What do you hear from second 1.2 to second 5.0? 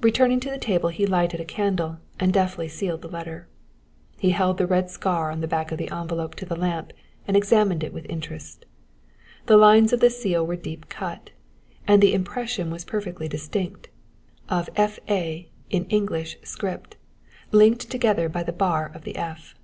a candle, and deftly sealed the letter. He held the red